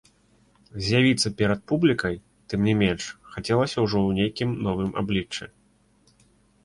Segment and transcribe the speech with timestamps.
[0.85, 2.15] З'явіцца перад публікай,
[2.53, 3.03] тым не менш,
[3.35, 5.45] хацелася ўжо ў нейкім новым абліччы.